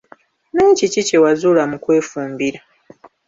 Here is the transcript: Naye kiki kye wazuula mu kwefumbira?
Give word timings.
Naye 0.53 0.71
kiki 0.79 1.01
kye 1.07 1.17
wazuula 1.23 1.63
mu 1.71 1.77
kwefumbira? 1.83 2.59